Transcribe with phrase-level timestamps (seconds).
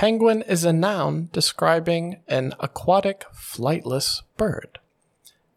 [0.00, 4.78] Penguin is a noun describing an aquatic flightless bird.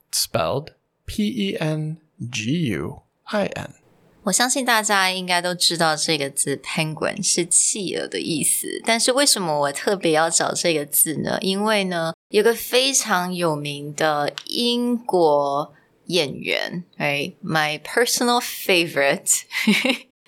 [0.10, 0.74] It's spelled
[1.06, 1.98] P E N
[2.32, 3.76] G U I N.
[4.24, 11.38] 我相信大家应该都知道这个字 “penguin” 是企鹅的意思，但是为什么我特别要找这个字呢？
[11.42, 15.74] 因为呢，有个非常有名的英国
[16.08, 17.34] 演员，right?
[17.44, 19.44] My personal favorite.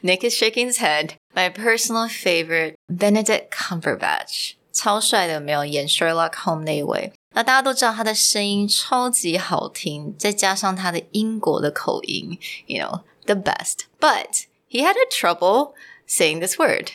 [0.01, 1.11] Nick is shaking his head.
[1.35, 7.13] My personal favorite, Benedict Cumberbatch，超帅的，有没有演 Sherlock Holmes 那一位？
[7.33, 13.85] 那大家都知道他的声音超级好听，再加上他的英国的口音，you know the best.
[13.99, 15.73] But he had a trouble
[16.07, 16.89] saying this word.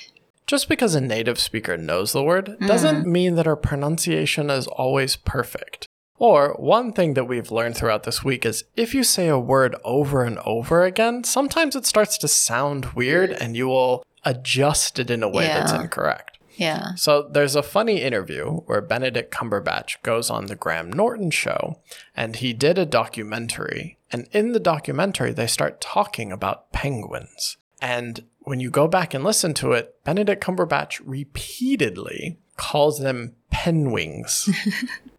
[0.47, 5.16] Just because a native speaker knows the word doesn't mean that our pronunciation is always
[5.16, 5.86] perfect.
[6.22, 9.75] Or, one thing that we've learned throughout this week is if you say a word
[9.83, 15.09] over and over again, sometimes it starts to sound weird and you will adjust it
[15.09, 15.81] in a way that's Yeah.
[15.81, 16.38] incorrect.
[16.58, 16.94] Yeah.
[16.95, 21.80] So there's a funny interview where Benedict Cumberbatch goes on the Graham Norton show
[22.16, 23.97] and he did a documentary.
[24.11, 27.58] And in the documentary, they start talking about penguins.
[27.81, 34.47] And when you go back and listen to it, Benedict Cumberbatch repeatedly calls them penwings.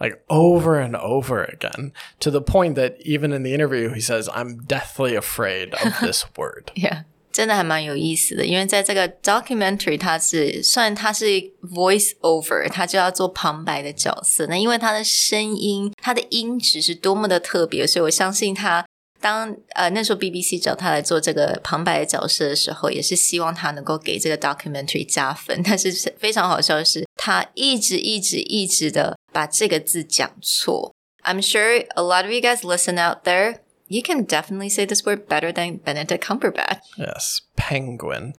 [0.00, 4.28] like over and over again, to the point that even in the interview, he says,
[4.28, 6.70] I'm deathly afraid of this word.
[6.74, 11.24] Yeah，真的还蛮有意思的，因为在这个 documentary，它是虽然它是
[11.62, 14.46] voice over，它就要做旁白的角色。
[14.46, 18.86] 那因为他的声音，他的音质是多么的特别，所以我相信他
[19.18, 25.62] 当呃那时候 BBC 找他来做这个旁白的角色的时候，也是希望他能够给这个 documentary 加分。
[25.64, 30.94] 但是非常好笑的是， 他一直一直一直的把这个字讲错。
[31.24, 33.58] I'm sure a lot of you guys listen out there.
[33.88, 36.80] You can definitely say this word better than Benedict Cumberbatch.
[36.96, 38.34] Yes, penguin.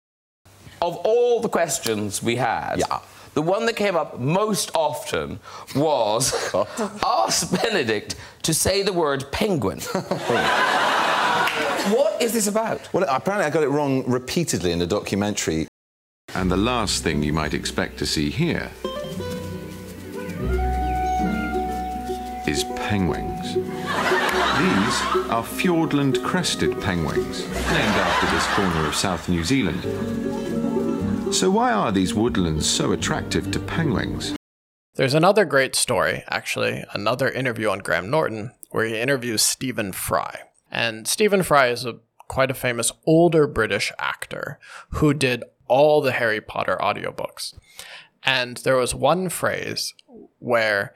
[0.83, 2.83] of all the questions we had,
[3.35, 5.41] the one that came up most often
[5.75, 6.33] was
[7.05, 9.81] ask Benedict to say the word penguin.
[11.91, 12.93] what is this about?
[12.93, 15.67] Well, apparently I got it wrong repeatedly in the documentary.
[16.34, 18.72] and the last thing you might expect to see here
[22.48, 23.54] is penguins.
[23.54, 29.82] These are Fiordland crested penguins, named after this corner of South New Zealand.
[31.34, 34.36] So, why are these woodlands so attractive to penguins?
[34.96, 40.42] There's another great story, actually, another interview on Graham Norton, where he interviews Stephen Fry.
[40.70, 44.58] And Stephen Fry is a quite a famous older British actor
[44.92, 47.54] who did all the Harry Potter audiobooks.
[48.24, 49.94] And there was one phrase
[50.40, 50.94] where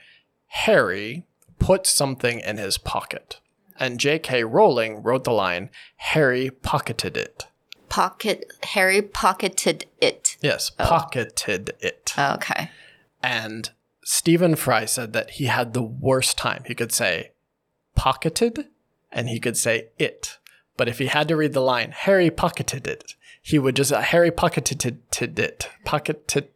[0.48, 1.26] Harry
[1.58, 3.40] put something in his pocket.
[3.80, 4.44] And J.K.
[4.44, 7.48] Rowling wrote the line, Harry pocketed it.
[7.88, 10.36] Pocket Harry pocketed it.
[10.42, 10.86] Yes, oh.
[10.86, 12.14] pocketed it.
[12.18, 12.70] Oh, okay.
[13.24, 13.70] And
[14.04, 16.64] Stephen Fry said that he had the worst time.
[16.68, 17.32] He could say
[17.96, 18.68] pocketed
[19.10, 20.38] and he could say it.
[20.78, 24.02] But if he had to read the line, Harry pocketed it, he would just, uh,
[24.02, 26.50] Harry pocketed it, pocketed,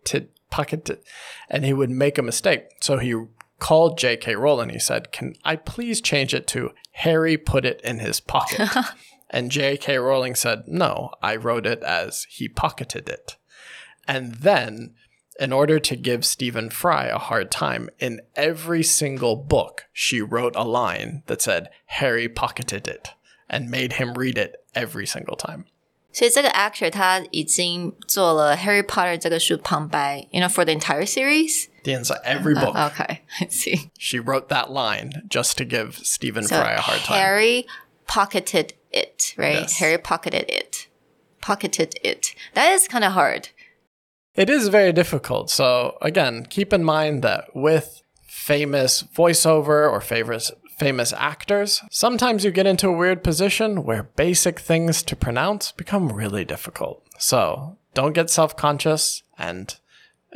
[0.49, 1.03] pocketed, it,"
[1.49, 2.65] and he would make a mistake.
[2.81, 3.13] So he
[3.59, 4.35] called J.K.
[4.35, 4.69] Rowling.
[4.69, 8.67] He said, Can I please change it to Harry put it in his pocket?
[9.29, 9.97] and J.K.
[9.97, 13.37] Rowling said, No, I wrote it as he pocketed it.
[14.07, 14.95] And then,
[15.39, 20.55] in order to give Stephen Fry a hard time, in every single book, she wrote
[20.55, 23.13] a line that said, Harry pocketed it,
[23.48, 25.64] and made him read it every single time.
[26.12, 31.68] 所以这个 actor 他已经做了 Harry Potter 这个书旁白，you know for the entire series.
[31.82, 33.90] The inside, every book, Okay, I see.
[33.98, 37.18] she wrote that line just to give Stephen So Fry a hard time.
[37.18, 37.66] Harry
[38.06, 39.62] pocketed it, right?
[39.62, 39.78] Yes.
[39.80, 40.86] Harry pocketed it.
[41.42, 42.34] Pocketed it.
[42.54, 43.48] That is kind of hard.
[44.34, 45.50] It is very difficult.
[45.50, 52.51] So again, keep in mind that with famous voiceover or famous famous actors, sometimes you
[52.51, 57.05] get into a weird position where basic things to pronounce become really difficult.
[57.17, 59.75] So don't get self-conscious and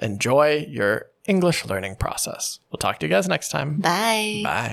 [0.02, 2.60] enjoy your English learning process.
[2.70, 3.80] We'll talk to you guys next time.
[3.80, 4.42] Bye.
[4.44, 4.72] Bye.